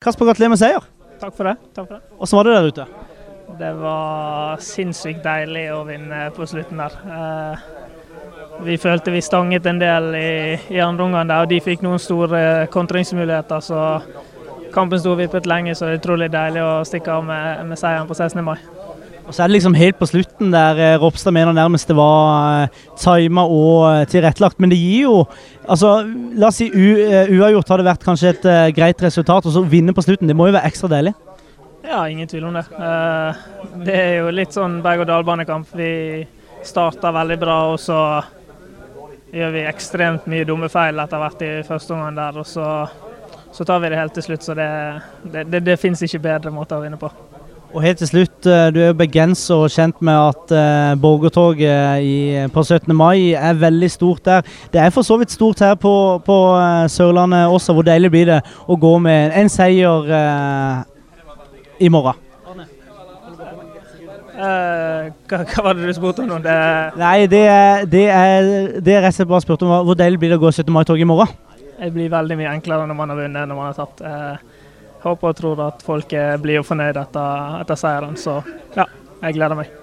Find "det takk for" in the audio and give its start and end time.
1.44-1.98